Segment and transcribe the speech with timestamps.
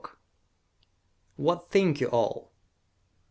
[1.39, 2.49] _What Think You All?